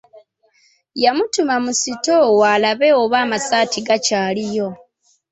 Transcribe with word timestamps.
Yamutuma 1.03 1.55
mu 1.63 1.71
sitoowa 1.81 2.47
alabe 2.55 2.87
oba 3.01 3.17
amasaati 3.25 3.79
gakyaliyo. 3.87 4.67